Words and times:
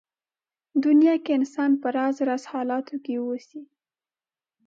دنيا 0.85 1.15
کې 1.23 1.31
انسان 1.39 1.71
په 1.81 1.87
راز 1.97 2.15
راز 2.27 2.43
حالاتو 2.51 2.95
کې 3.05 3.13
اوسي. 3.23 3.61